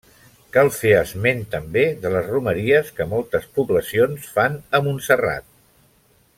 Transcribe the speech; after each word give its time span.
Cal 0.55 0.69
fer 0.77 0.93
esment 1.01 1.43
també 1.55 1.83
de 2.05 2.11
les 2.15 2.31
romeries 2.31 2.91
que 3.01 3.09
moltes 3.13 3.47
poblacions 3.59 4.33
fan 4.39 4.59
a 4.79 4.85
Montserrat. 4.89 5.51